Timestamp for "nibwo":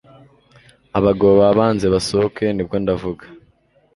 2.51-2.75